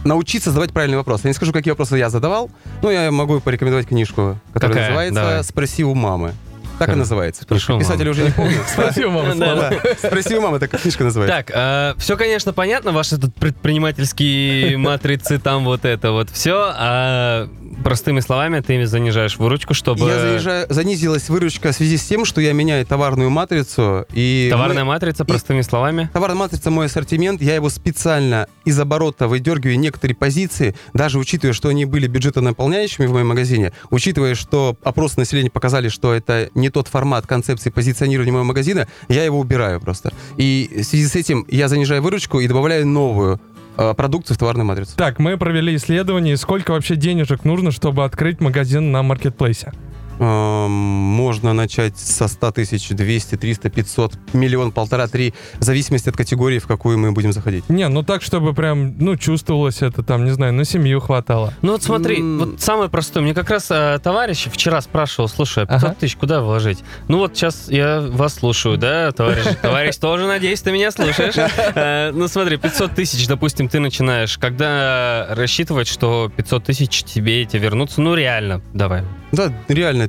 [0.04, 1.24] научиться задавать правильный вопрос.
[1.24, 2.50] Я не скажу, какие вопросы я задавал,
[2.82, 4.90] но я могу порекомендовать книжку, которая Какая?
[4.90, 5.44] называется Давай.
[5.44, 6.34] «Спроси у мамы».
[6.80, 7.44] Так и называется.
[7.44, 8.12] «Спроси у Писателя мамы».
[8.12, 8.58] уже не помню.
[8.78, 9.70] Да, Слава.
[9.70, 10.08] Да.
[10.08, 11.44] «Спроси у мамы», такая книжка называется.
[11.46, 17.50] Так, все, конечно, понятно, ваши тут предпринимательские матрицы, там вот это вот все, а
[17.84, 20.08] простыми словами ты занижаешь выручку, чтобы...
[20.08, 24.06] Я занижаю- занизилась выручка в связи с тем, что я меняю товарную матрицу.
[24.14, 26.10] И Товарная мы- матрица, простыми словами.
[26.14, 31.70] Товарная матрица мой ассортимент, я его специально из оборота выдергиваю некоторые позиции, даже учитывая, что
[31.70, 36.88] они были бюджетонаполняющими в моем магазине, учитывая, что опросы населения показали, что это не тот
[36.88, 40.14] формат концепции позиционирования моего магазина, я его убираю просто.
[40.38, 43.40] И в связи с этим я занижаю выручку и добавляю новую
[43.78, 44.96] э, продукцию в товарную матрицу.
[44.98, 46.38] Так, мы провели исследование.
[46.38, 49.72] Сколько вообще денежек нужно, чтобы открыть магазин на маркетплейсе?
[50.20, 56.60] Можно начать со 100 тысяч, 200, 300, 500, миллион, полтора, три, в зависимости от категории,
[56.60, 57.68] в какую мы будем заходить.
[57.70, 61.54] Не, ну так, чтобы прям, ну, чувствовалось это там, не знаю, на семью хватало.
[61.62, 62.40] Ну вот смотри, М.
[62.40, 63.24] вот самое простое.
[63.24, 65.96] Мне как раз э, товарищ вчера спрашивал, слушай, а 500 Ага.
[66.00, 66.80] тысяч куда вложить?
[67.08, 69.46] Ну вот сейчас я вас слушаю, да, товарищ?
[69.62, 71.36] Товарищ тоже, надеюсь, ты меня слушаешь.
[71.76, 74.38] Э, Ну смотри, 500 тысяч, допустим, ты начинаешь.
[74.38, 78.02] Когда рассчитывать, что 500 тысяч тебе эти вернутся?
[78.02, 79.04] Ну реально, давай.
[79.32, 80.07] Да, реально,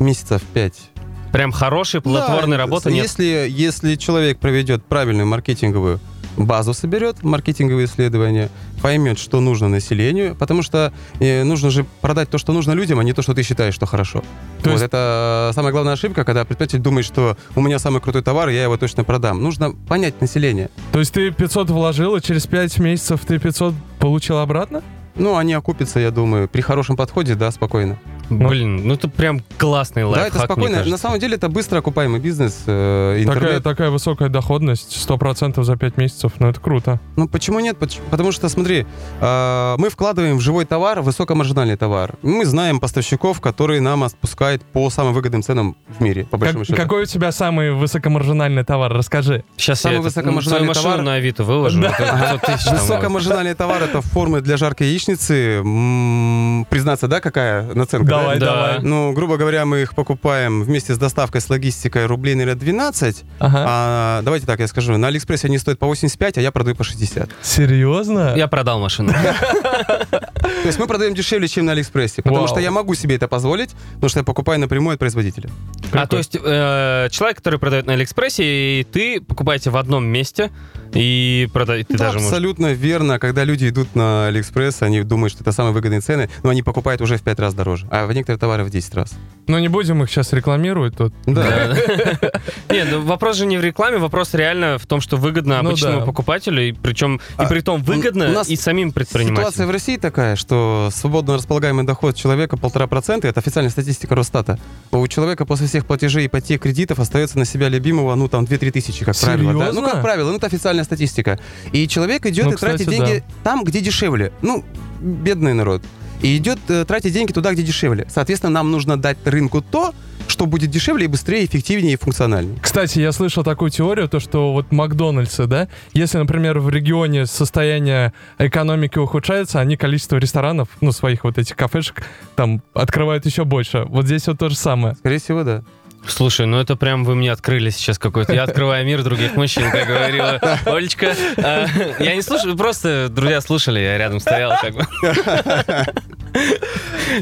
[0.00, 0.90] месяцев пять.
[1.32, 3.04] Прям хорошей, плодотворной Да, работы нет.
[3.04, 6.00] Если, если человек проведет правильную маркетинговую
[6.36, 8.50] базу, соберет маркетинговые исследования,
[8.82, 13.04] поймет, что нужно населению, потому что э, нужно же продать то, что нужно людям, а
[13.04, 14.24] не то, что ты считаешь, что хорошо.
[14.62, 18.22] То вот есть- это самая главная ошибка, когда предприниматель думает, что у меня самый крутой
[18.22, 19.42] товар, и я его точно продам.
[19.42, 20.70] Нужно понять население.
[20.92, 24.82] То есть ты 500 вложил, и через 5 месяцев ты 500 получил обратно?
[25.16, 27.98] Ну, они окупятся, я думаю, при хорошем подходе, да, спокойно.
[28.30, 30.90] Блин, ну это прям классный да, лайфхак, это мне спокойно.
[30.90, 32.62] На самом деле это быстро окупаемый бизнес.
[32.66, 37.00] э, Такая, такая высокая доходность, 100% за 5 месяцев, ну это круто.
[37.16, 37.76] Ну почему нет?
[38.10, 38.86] Потому что, смотри,
[39.20, 42.14] э, мы вкладываем в живой товар высокомаржинальный товар.
[42.22, 46.68] Мы знаем поставщиков, которые нам отпускают по самым выгодным ценам в мире, по большому Как-
[46.68, 46.80] счету.
[46.82, 48.92] какой у тебя самый высокомаржинальный товар?
[48.92, 49.44] Расскажи.
[49.56, 51.80] Сейчас Самый я этот, ну, высокомаржинальный свою машину товар- на Авито выложу.
[51.82, 52.82] это 500 тысяч там, вот.
[52.82, 55.60] Высокомаржинальный товар это формы для жарки яичницы.
[55.64, 58.06] М, Признаться, да, какая наценка?
[58.06, 58.19] да?
[58.20, 58.46] Давай, Да.
[58.46, 58.78] давай.
[58.82, 63.24] Ну, грубо говоря, мы их покупаем вместе с доставкой, с логистикой рублей, наверное, 12.
[63.38, 63.64] Ага.
[63.68, 64.96] А, давайте так я скажу.
[64.96, 67.30] На Алиэкспрессе они стоят по 85, а я продаю по 60.
[67.42, 68.34] Серьезно?
[68.36, 69.12] Я продал машину.
[70.10, 72.22] То есть мы продаем дешевле, чем на Алиэкспрессе.
[72.22, 75.48] Потому что я могу себе это позволить, потому что я покупаю напрямую от производителя.
[75.92, 80.50] А то есть э, человек, который продает на Алиэкспрессе, и ты покупаете в одном месте
[80.92, 81.88] и продаете.
[81.88, 82.28] Ты Да, даже можешь.
[82.28, 83.18] абсолютно верно.
[83.18, 87.00] Когда люди идут на Алиэкспресс, они думают, что это самые выгодные цены, но они покупают
[87.00, 89.12] уже в 5 раз дороже, а в некоторые товары в 10 раз.
[89.46, 91.12] Ну не будем их сейчас рекламировать тут.
[91.26, 91.44] Да.
[91.44, 91.76] Да,
[92.20, 92.30] да.
[92.74, 96.04] Не, ну вопрос же не в рекламе, вопрос реально в том, что выгодно Ну обычному
[96.06, 99.68] покупателю, и причем и А, при том выгодно у нас и самим Ситуация предпринимателям.
[99.68, 104.58] в России такая, что свободно располагаемый доход человека полтора процента, это официальная статистика Росстата.
[104.92, 109.04] У человека после всех платежей, ипотек, кредитов остается на себя любимого, ну, там, 2-3 тысячи,
[109.04, 109.52] как правило.
[109.64, 109.72] да.
[109.72, 111.38] Ну, как правило, ну, это официальная статистика.
[111.72, 114.32] И человек идет Ну, и тратит деньги там, где дешевле.
[114.42, 114.64] Ну,
[115.00, 115.82] бедный народ.
[116.22, 118.06] И идет э, тратить деньги туда, где дешевле.
[118.08, 119.94] Соответственно, нам нужно дать рынку то,
[120.28, 122.58] что будет дешевле и быстрее, эффективнее и функциональнее.
[122.60, 128.12] Кстати, я слышал такую теорию, то что вот Макдональдсы, да, если, например, в регионе состояние
[128.38, 132.02] экономики ухудшается, они количество ресторанов, ну, своих вот этих кафешек,
[132.36, 133.84] там, открывают еще больше.
[133.88, 134.94] Вот здесь вот то же самое.
[134.94, 135.62] Скорее всего, да.
[136.06, 138.32] Слушай, ну это прям вы мне открыли сейчас какой-то.
[138.32, 141.14] Я открываю мир других мужчин, как говорила Олечка.
[141.36, 141.66] А,
[141.98, 144.86] Я не слушаю, просто друзья слушали, я рядом стоял как бы.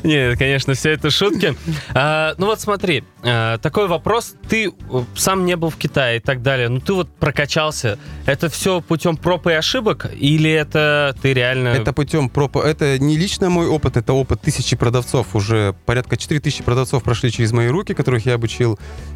[0.05, 1.57] Нет, конечно, все это шутки.
[1.95, 4.35] А, ну вот смотри, а, такой вопрос.
[4.49, 4.73] Ты э,
[5.15, 6.69] сам не был в Китае и так далее.
[6.69, 7.99] Ну ты вот прокачался.
[8.27, 10.11] Это все путем проб и ошибок?
[10.15, 11.69] Или это ты реально...
[11.69, 12.57] Это путем проб...
[12.57, 15.35] Это не лично мой опыт, это опыт тысячи продавцов.
[15.35, 18.68] Уже порядка 4000 продавцов прошли через мои руки, которых я обучил.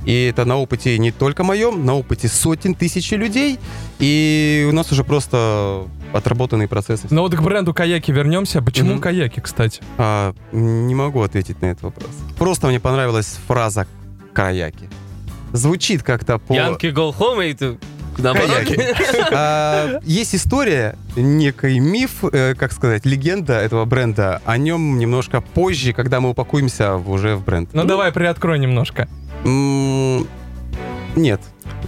[0.04, 3.58] И это на опыте не только моем, на опыте сотен тысяч людей.
[3.98, 7.06] И у нас уже просто отработанные процессы.
[7.10, 8.62] Но вот к бренду Каяки вернемся.
[8.62, 9.00] Почему Мгм.
[9.00, 9.80] Каяки, кстати?
[9.98, 12.10] А, не могу ответить на этот вопрос.
[12.38, 13.86] Просто мне понравилась фраза
[14.32, 14.88] «каяки».
[15.52, 16.52] Звучит как-то по...
[16.54, 17.78] Янки go home, и.
[19.32, 24.40] А, Есть история, некий миф, э, как сказать, легенда этого бренда.
[24.44, 27.70] О нем немножко позже, когда мы упакуемся в- уже в бренд.
[27.72, 29.08] Ну давай приоткрой немножко.
[29.44, 30.26] М,
[31.16, 31.40] Нет.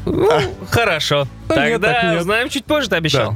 [0.06, 0.28] Ну,
[0.70, 1.26] хорошо.
[1.48, 2.20] Да нет, так Тогда нет.
[2.20, 3.34] узнаем чуть позже, ты обещал.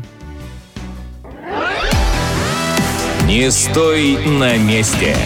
[3.25, 5.17] Не стой на месте.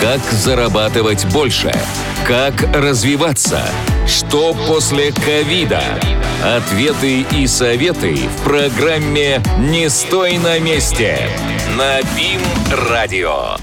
[0.00, 1.72] Как зарабатывать больше?
[2.26, 3.62] Как развиваться?
[4.06, 5.82] Что после ковида?
[6.42, 11.18] Ответы и советы в программе «Не стой на месте»
[11.76, 13.56] на БИМ-радио.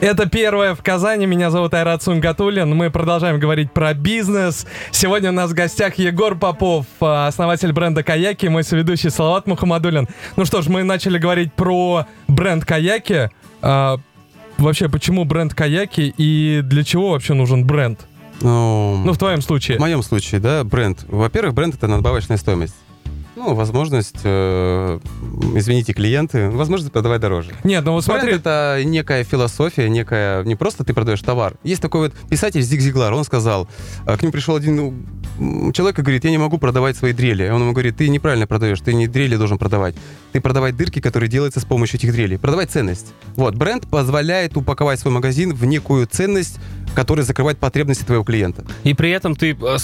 [0.00, 1.24] Это первое в Казани.
[1.26, 2.68] Меня зовут Айрат Сунгатуллин.
[2.74, 4.66] Мы продолжаем говорить про бизнес.
[4.90, 10.06] Сегодня у нас в гостях Егор Попов, а, основатель бренда Каяки, мой соведущий Салават Мухаммадулин.
[10.36, 13.30] Ну что ж, мы начали говорить про бренд Каяки.
[13.62, 13.96] А,
[14.58, 17.98] вообще, почему бренд Каяки и для чего вообще нужен бренд?
[18.42, 19.78] Ну, Ну, в твоем случае.
[19.78, 21.04] В моем случае, да, бренд.
[21.08, 22.74] Во-первых, бренд это надбавочная стоимость.
[23.36, 24.98] Ну, возможность, э,
[25.54, 27.50] извините, клиенты, возможность продавать дороже.
[27.64, 30.42] Нет, ну вот смотри, Бренд это некая философия, некая...
[30.44, 31.52] Не просто ты продаешь товар.
[31.62, 33.68] Есть такой вот писатель Зиг Зиглар, он сказал,
[34.06, 35.06] э, к нему пришел один
[35.38, 37.46] ну, человек и говорит, я не могу продавать свои дрели.
[37.50, 39.94] Он ему говорит, ты неправильно продаешь, ты не дрели должен продавать.
[40.32, 42.38] Ты продавать дырки, которые делаются с помощью этих дрелей.
[42.38, 43.12] Продавать ценность.
[43.34, 46.58] Вот, бренд позволяет упаковать свой магазин в некую ценность,
[46.94, 48.64] которая закрывает потребности твоего клиента.
[48.84, 49.76] И при этом ты, э,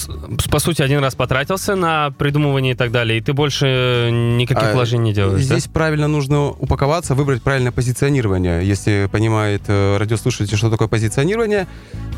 [0.51, 4.73] по сути, один раз потратился на придумывание и так далее, и ты больше никаких А,
[4.73, 5.59] вложений не делаешь, да?
[5.59, 8.67] Здесь правильно нужно упаковаться, выбрать правильное позиционирование.
[8.67, 11.67] Если понимает э, радиослушатель, что такое позиционирование,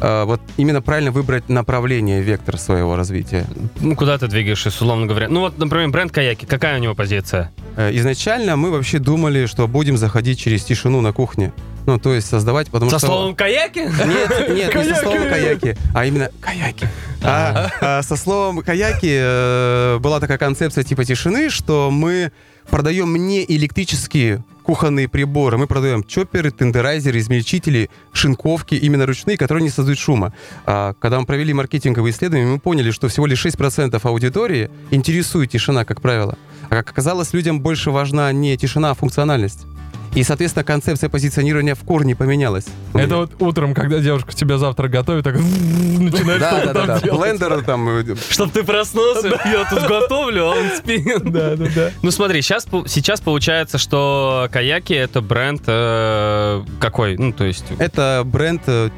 [0.01, 3.47] э, вот именно правильно выбрать направление, вектор своего развития.
[3.81, 5.29] Ну, куда ты двигаешься, условно говоря?
[5.29, 7.53] Ну, вот, например, бренд Каяки, какая у него позиция?
[7.77, 11.53] Изначально мы вообще думали, что будем заходить через тишину на кухне.
[11.87, 13.09] Ну, то есть создавать, потому Со что...
[13.09, 13.81] словом Каяки?
[13.81, 16.88] Нет, нет, не со словом каяки, а именно каяки.
[17.23, 22.33] А, а, со словом каяки э, была такая концепция типа тишины, что мы
[22.70, 29.70] продаем не электрические кухонные приборы, мы продаем чопперы, тендерайзеры, измельчители, шинковки, именно ручные, которые не
[29.70, 30.33] создают шума.
[30.64, 35.85] А, когда мы провели маркетинговые исследования, мы поняли, что всего лишь 6% аудитории интересует тишина,
[35.85, 36.38] как правило.
[36.70, 39.66] А как оказалось, людям больше важна не тишина, а функциональность.
[40.14, 42.66] И, соответственно, концепция позиционирования в корне поменялась.
[42.94, 45.35] это вот утром, когда девушка тебе завтра готовит, так
[45.98, 47.16] начинает Да, что-то да, да, там да.
[47.18, 47.88] Блендер там.
[47.88, 51.05] э, Чтоб ты проснулся, я тут готовлю, а он спит.
[51.24, 51.90] Да, да, да.
[52.03, 57.16] Ну смотри, сейчас, сейчас получается, что Каяки это бренд э, какой?
[57.16, 57.64] Ну, то есть...
[57.79, 58.90] Это бренд, э,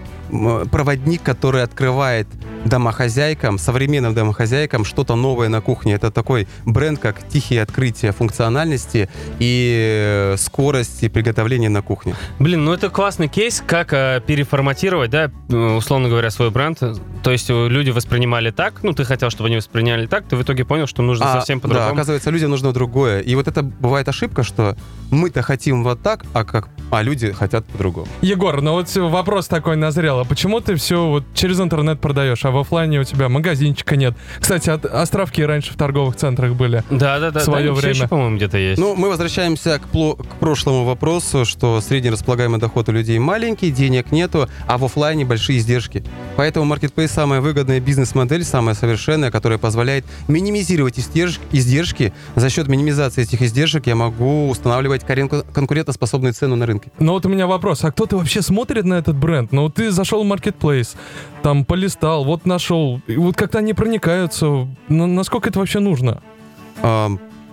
[0.70, 2.26] проводник, который открывает
[2.68, 5.94] домохозяйкам, современным домохозяйкам что-то новое на кухне.
[5.94, 12.14] Это такой бренд, как тихие открытия функциональности и э, скорости приготовления на кухне.
[12.38, 16.79] Блин, ну это классный кейс, как э, переформатировать, да, э, условно говоря, свой бренд.
[17.22, 20.42] То есть э, люди воспринимали так, ну ты хотел, чтобы они восприняли так, ты в
[20.42, 21.92] итоге понял, что нужно А, совсем Да, по-другому.
[21.94, 23.20] оказывается, людям нужно другое.
[23.20, 24.76] И вот это бывает ошибка, что
[25.11, 28.07] мы-то хотим вот так, а, как, а люди хотят по-другому.
[28.22, 30.20] Егор, ну вот вопрос такой назрел.
[30.20, 34.14] А почему ты все вот через интернет продаешь, а в оффлайне у тебя магазинчика нет?
[34.40, 36.82] Кстати, от- островки раньше в торговых центрах были.
[36.90, 37.40] Да, да, да.
[37.40, 37.94] в свое да, время.
[37.94, 38.80] еще, по-моему, где-то есть.
[38.80, 43.70] Ну, мы возвращаемся к, пло- к прошлому вопросу, что средний располагаемый доход у людей маленький,
[43.70, 46.04] денег нету, а в оффлайне большие издержки.
[46.36, 52.12] Поэтому Marketplace самая выгодная бизнес-модель, самая совершенная, которая позволяет минимизировать издерж- издержки.
[52.34, 56.90] За счет минимизации этих издержек я могу устанавливать конкурентоспособную цену на рынке.
[56.98, 59.52] Но вот у меня вопрос, а кто-то вообще смотрит на этот бренд?
[59.52, 60.96] Ну, вот ты зашел в Marketplace,
[61.42, 64.68] там полистал, вот нашел, и вот как-то они проникаются.
[64.88, 66.22] На- насколько это вообще нужно?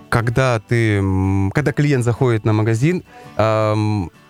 [0.08, 1.02] Когда ты,
[1.52, 3.02] когда клиент заходит на магазин,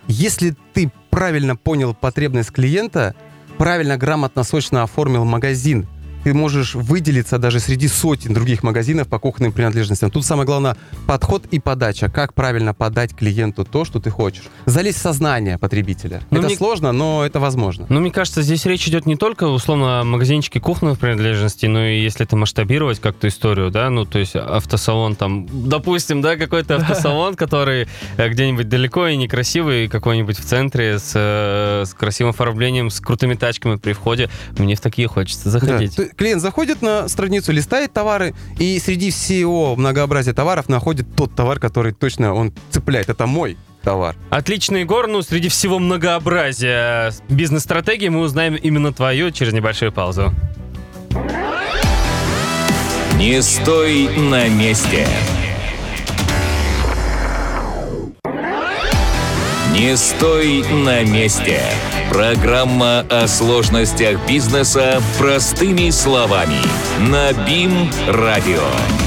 [0.09, 3.14] если ты правильно понял потребность клиента,
[3.59, 5.87] правильно, грамотно, сочно оформил магазин,
[6.24, 10.10] ты можешь выделиться даже среди сотен других магазинов по кухонным принадлежностям.
[10.10, 12.08] Тут самое главное подход и подача.
[12.10, 14.44] Как правильно подать клиенту то, что ты хочешь.
[14.66, 16.22] Залезть в сознание потребителя.
[16.30, 17.87] Ну, это мне- сложно, но это возможно.
[17.88, 22.00] Ну, мне кажется, здесь речь идет не только, условно, о магазинчике кухонных принадлежностей, но и
[22.02, 27.34] если это масштабировать как-то историю, да, ну, то есть автосалон там, допустим, да, какой-то автосалон,
[27.34, 32.98] который э, где-нибудь далеко и некрасивый, какой-нибудь в центре с, э, с красивым оформлением, с
[33.00, 34.30] крутыми тачками при входе.
[34.56, 35.50] Мне в такие хочется Да.
[35.58, 35.96] заходить.
[36.16, 41.92] Клиент заходит на страницу, листает товары, и среди всего многообразия товаров находит тот товар, который
[41.92, 43.09] точно он цепляет.
[43.09, 44.16] Это мой товар.
[44.31, 45.07] Отлично, Егор.
[45.07, 50.33] Ну, среди всего многообразия бизнес-стратегии мы узнаем именно твою через небольшую паузу.
[53.16, 55.07] Не стой на месте.
[59.72, 61.61] Не стой на месте.
[62.11, 66.61] Программа о сложностях бизнеса простыми словами.
[66.99, 69.04] На БИМ-радио.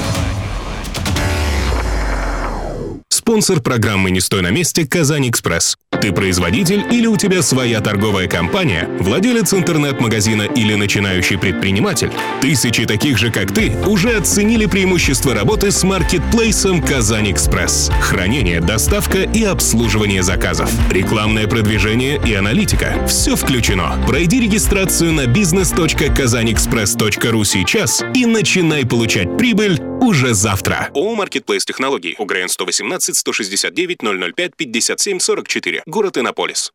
[3.28, 5.76] Спонсор программы «Не стой на месте» «Казань Экспресс».
[6.00, 12.10] Ты производитель или у тебя своя торговая компания, владелец интернет-магазина или начинающий предприниматель?
[12.40, 17.90] Тысячи таких же, как ты, уже оценили преимущества работы с маркетплейсом «Казань Экспресс».
[18.00, 20.70] Хранение, доставка и обслуживание заказов.
[20.90, 22.94] Рекламное продвижение и аналитика.
[23.06, 24.02] Все включено.
[24.06, 30.90] Пройди регистрацию на business.kazanexpress.ru сейчас и начинай получать прибыль уже завтра.
[30.94, 32.14] ООО «Маркетплейс Технологий».
[32.18, 35.82] УГРН 118 169 005 57 44.
[35.86, 36.72] Город Иннополис.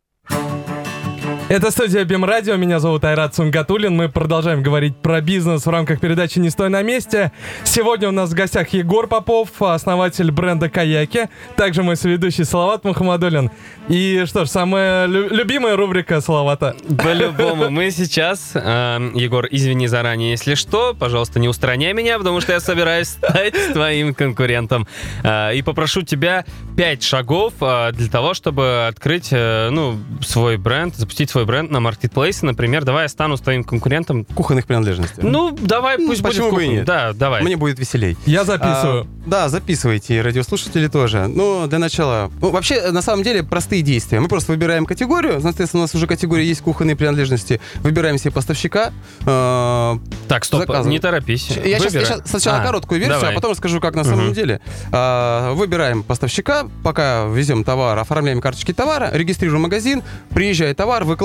[1.49, 3.95] Это студия БИМ Радио, меня зовут Айрат Сунгатулин.
[3.95, 7.31] Мы продолжаем говорить про бизнес в рамках передачи «Не стой на месте».
[7.63, 11.29] Сегодня у нас в гостях Егор Попов, основатель бренда «Каяки».
[11.55, 13.51] Также мой соведущий Салават Мухаммадулин.
[13.89, 16.75] И что ж, самая лю- любимая рубрика Салавата.
[16.97, 17.69] По-любому.
[17.69, 22.61] Мы сейчас, э, Егор, извини заранее, если что, пожалуйста, не устраняй меня, потому что я
[22.61, 24.87] собираюсь стать твоим конкурентом.
[25.23, 26.45] Э, и попрошу тебя
[26.77, 31.79] пять шагов э, для того, чтобы открыть, э, ну, свой бренд, запустить свой бренд на
[31.79, 32.83] маркетплейсе, например.
[32.85, 34.23] Давай я стану твоим конкурентом.
[34.25, 35.21] Кухонных принадлежностей.
[35.23, 36.85] Ну, давай, Ну, пусть будет почему бы и нет?
[36.85, 37.41] Да, давай.
[37.41, 38.15] Мне будет веселей.
[38.25, 39.03] Я записываю.
[39.03, 41.27] А, да, записывайте, и радиослушатели тоже.
[41.27, 42.31] Ну, для начала...
[42.39, 44.19] Ну, вообще, на самом деле, простые действия.
[44.19, 45.41] Мы просто выбираем категорию.
[45.41, 47.59] Соответственно, у нас уже категория есть кухонные принадлежности.
[47.81, 48.93] Выбираем себе поставщика.
[49.25, 50.91] э, Так, стоп, заказываем.
[50.91, 51.49] не торопись.
[51.65, 52.21] Я сейчас, Выбирай.
[52.25, 53.31] сначала А, короткую версию, давай.
[53.33, 54.61] а потом расскажу, как на самом деле.
[54.91, 61.22] А, выбираем поставщика, пока везем товар, оформляем карточки товара, регистрируем магазин, приезжает товар, выкладываем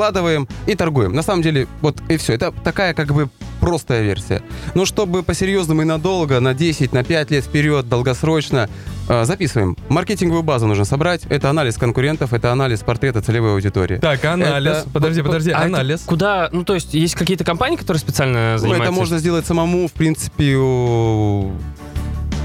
[0.67, 1.13] и торгуем.
[1.13, 2.35] На самом деле, вот и все.
[2.35, 3.29] Это такая как бы
[3.61, 4.43] простая версия.
[4.75, 8.69] Но чтобы по-серьезному и надолго, на 10, на 5 лет вперед, долгосрочно,
[9.09, 9.77] а, записываем.
[9.89, 11.23] Маркетинговую базу нужно собрать.
[11.29, 13.97] Это анализ конкурентов, это анализ портрета целевой аудитории.
[13.99, 14.79] Так, анализ.
[14.79, 16.01] это- Подожди, подожди, А это анализ.
[16.07, 18.85] Куда, ну то есть есть какие-то компании, которые специально Ну, занимаются?
[18.85, 20.57] это можно сделать самому, в принципе,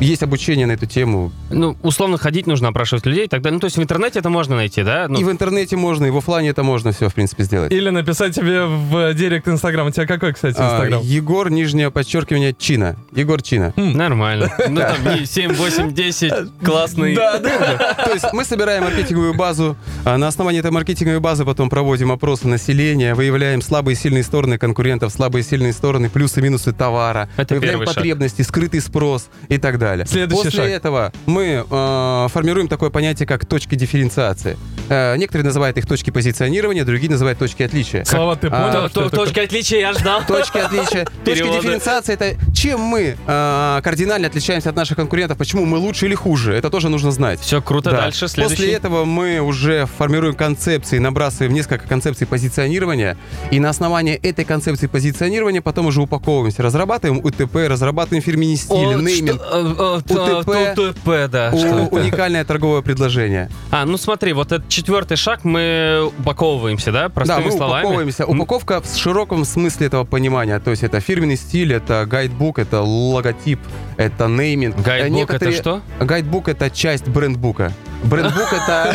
[0.04, 1.32] есть обучение на эту тему.
[1.50, 3.56] Ну, условно ходить нужно, опрашивать людей далее.
[3.56, 5.08] Ну, то есть в интернете это можно найти, да?
[5.08, 7.72] Ну, И в интернете можно, и в оффлайне это можно все, в принципе, сделать.
[7.72, 9.88] Или написать тебе в директ Инстаграм.
[9.88, 11.02] У тебя какой, кстати, А, Инстаграм?
[11.02, 12.96] Егор, нижнее подчеркивание, Чина.
[13.16, 13.74] Егор Чина.
[13.76, 14.52] Нормально.
[14.70, 17.16] Ну, там не 7, 8, 10, классный.
[17.16, 17.94] Да, да.
[18.06, 22.48] То есть мы собираем маркетинговую базу, а на основании этой маркетинговой базы потом проводим опросы
[22.48, 27.30] населения, выявляем слабые и сильные стороны конкурентов, слабые и сильные стороны, плюсы и минусы товара,
[27.38, 27.96] Это выявляем шаг.
[27.96, 30.06] потребности, скрытый спрос и так далее.
[30.08, 30.70] Следующий После шаг.
[30.70, 34.58] этого мы э, формируем такое понятие, как точки дифференциации.
[34.90, 38.04] Э, некоторые называют их точки позиционирования, другие называют точки отличия.
[38.06, 40.22] Слава, ты А, понял, То- что то- это Точка отличия я ждал.
[40.28, 41.06] Точки отличия.
[41.26, 46.16] Точки дифференциации это чем мы э, кардинально отличаемся от наших конкурентов, почему мы лучше или
[46.16, 46.54] хуже.
[46.56, 47.40] Это тоже нужно знать.
[47.40, 47.98] Все круто, Да.
[48.02, 48.56] дальше следующий.
[48.56, 53.18] После этого мы уже формируем концепции, набрасываем несколько концепций позиционирования,
[53.52, 58.94] и на основании этой концепции позиционирования потом уже упаковываемся, разрабатываем УТП, разрабатываем фирменный стиль, О,
[58.94, 60.78] нейминг, что- э, э, УТП.
[60.80, 61.52] УТП, да.
[61.54, 63.50] у- уникальное торговое предложение.
[63.72, 67.82] А, ну смотри, вот этот четвертый шаг, мы упаковываемся, да, да, простыми мы словами?
[67.84, 68.26] упаковываемся.
[68.26, 70.60] Упаковка в широком смысле этого понимания.
[70.60, 73.60] То есть это фирменный стиль, это гайдбук, это логотип,
[73.98, 74.78] это нейминг.
[74.78, 75.82] Э, Гайдбук некоторые- это что?
[76.06, 77.72] Гайдбук это часть брендбука.
[78.04, 78.94] Брендбук это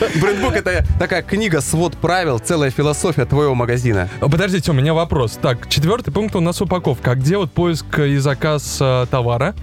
[0.20, 4.08] брендбук это такая книга свод правил, целая философия твоего магазина.
[4.20, 5.38] Подождите, у меня вопрос.
[5.40, 7.12] Так, четвертый пункт у нас упаковка.
[7.12, 9.54] А где вот поиск и заказ э, товара?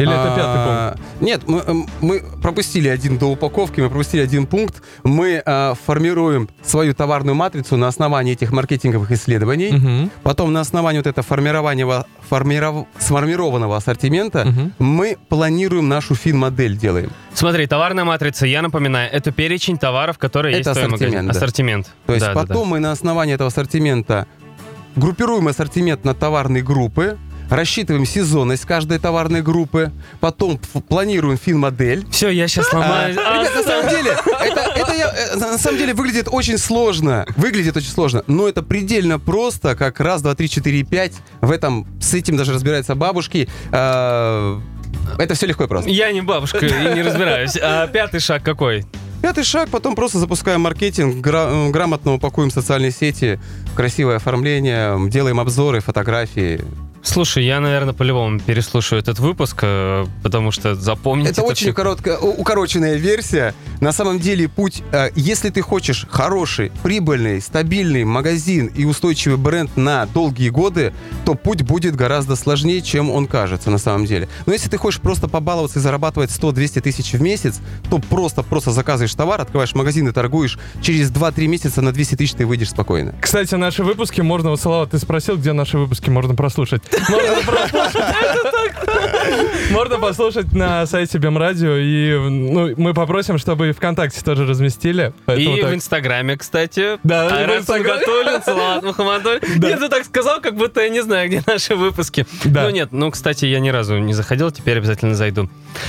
[0.00, 0.70] Или это пятый пункт?
[0.70, 4.82] А, Нет, мы, м, мы пропустили один до упаковки, мы пропустили один пункт.
[5.04, 9.72] Мы а, формируем свою товарную матрицу на основании этих маркетинговых исследований.
[9.72, 11.86] Мгм, Потом на основании вот этого формирования
[12.30, 14.72] формиров- сформированного ассортимента мгм.
[14.78, 17.10] мы планируем нашу фин-модель делаем.
[17.34, 21.30] Смотри, товарная матрица, я напоминаю, это перечень товаров, которые есть Это в твоем магазине.
[21.30, 21.38] ассортимент, да.
[21.38, 21.86] Ассортимент.
[22.06, 22.46] То есть Да, да, да.
[22.46, 24.26] потом мы на основании этого ассортимента
[24.96, 27.16] группируем ассортимент на товарные группы,
[27.50, 30.58] рассчитываем сезонность каждой товарной группы, потом
[30.88, 32.06] планируем фин-модель.
[32.10, 33.16] Все, я сейчас А, сломаюсь.
[33.18, 34.10] А, Ребят, на самом деле,
[34.40, 37.26] это, это я- э, на самом деле выглядит очень сложно.
[37.36, 41.12] Выглядит очень сложно, но это предельно просто, как раз, два, три, четыре, пять.
[41.40, 43.48] В этом, с этим даже разбираются бабушки.
[43.72, 44.58] А,
[45.18, 45.90] Это все легко и просто.
[45.90, 47.56] Я не бабушка и не разбираюсь.
[47.60, 48.84] А пятый шаг какой?
[49.22, 53.38] Пятый шаг, потом просто запускаем маркетинг, гра- грамотно упакуем социальные сети,
[53.76, 56.60] красивое оформление, делаем обзоры, фотографии.
[57.02, 62.18] Слушай, я, наверное, по-любому переслушаю этот выпуск, э, потому что запомнить Это очень всё- короткая,
[62.18, 63.54] укороченная версия.
[63.80, 69.76] На самом деле путь, э, если ты хочешь хороший, прибыльный, стабильный магазин и устойчивый бренд
[69.76, 70.92] на долгие годы,
[71.24, 74.28] то путь будет гораздо сложнее, чем он кажется на самом деле.
[74.44, 79.14] Но если ты хочешь просто побаловаться и зарабатывать 100-200 тысяч в месяц, то просто-просто заказываешь
[79.14, 80.58] товар, открываешь магазин и торгуешь.
[80.82, 83.14] Через 2-3 месяца на 200 тысяч ты выйдешь спокойно.
[83.20, 86.82] Кстати, наши выпуски можно, вот, Салават, ты спросил, где наши выпуски можно прослушать.
[89.70, 95.12] Можно послушать на сайте Бемрадио, и ну, мы попросим, чтобы и ВКонтакте тоже разместили.
[95.26, 95.70] Поэтому И так.
[95.70, 96.98] в Инстаграме, кстати.
[97.02, 97.66] Да, Айрат.
[97.66, 99.42] Сунгатуллин, Салават.
[99.56, 102.26] Нет, ты так сказал, как будто я не знаю, где наши выпуски.
[102.44, 102.64] Да.
[102.64, 105.48] Ну нет, ну, кстати, я ни разу не заходил, теперь обязательно зайду.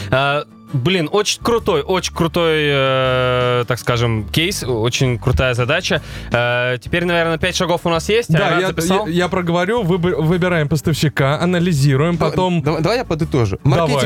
[0.10, 6.02] А, Блин, очень крутой, очень крутой, э, так скажем, кейс, очень крутая задача.
[6.32, 8.32] Э, теперь, наверное, 5 шагов у нас есть.
[8.32, 12.62] Да, Айрат я, я- я проговорю, выбы- выбираем поставщика, анализируем, потом...
[12.62, 13.58] Давай, давай я подытожу.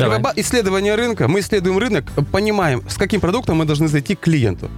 [0.01, 0.19] Давай.
[0.19, 1.27] ба- исследование рынка.
[1.27, 4.69] Мы исследуем рынок, понимаем, с каким продуктом мы должны зайти к клиенту.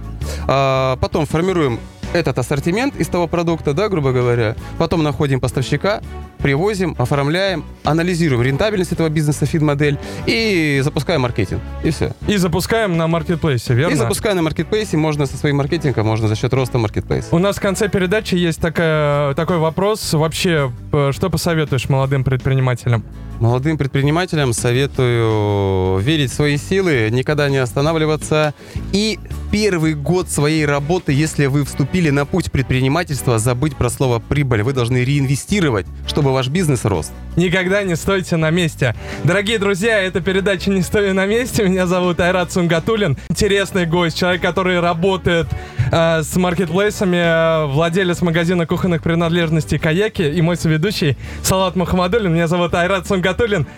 [0.46, 1.80] А, потом формируем
[2.12, 4.56] этот ассортимент из того продукта, да, грубо говоря.
[4.78, 6.00] Потом находим поставщика,
[6.38, 11.60] привозим, оформляем, анализируем рентабельность этого бизнеса, фид-модель и запускаем маркетинг.
[11.82, 12.12] И все.
[12.26, 13.94] И запускаем на маркетплейсе, верно?
[13.94, 14.96] И запускаем на маркетплейсе.
[14.96, 17.28] Можно со своим маркетингом, можно за счет роста маркетплейса.
[17.34, 20.12] У нас в конце передачи есть такая, такой вопрос.
[20.12, 23.04] Вообще, э, что посоветуешь молодым предпринимателям?
[23.40, 28.52] Молодым предпринимателям советую верить в свои силы, никогда не останавливаться.
[28.92, 29.20] И
[29.52, 34.62] первый год своей работы, если вы вступили на путь предпринимательства, забыть про слово «прибыль».
[34.62, 37.12] Вы должны реинвестировать, чтобы ваш бизнес рос.
[37.36, 38.96] Никогда не стойте на месте.
[39.22, 41.62] Дорогие друзья, это передача «Не стою на месте».
[41.62, 43.16] Меня зовут Айрат Сунгатулин.
[43.28, 45.46] Интересный гость, человек, который работает
[45.92, 52.34] э, с маркетплейсами, э, владелец магазина кухонных принадлежностей «Каяки» и мой соведущий Салат Мухаммадулин.
[52.34, 53.27] Меня зовут Айрат Сунгатулин.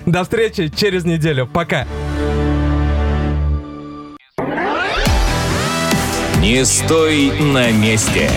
[0.07, 1.47] До встречи через неделю.
[1.47, 1.87] Пока.
[6.41, 8.31] Не стой на месте.